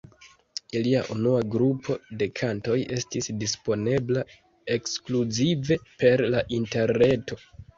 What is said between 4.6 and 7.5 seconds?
ekskluzive per la interreto.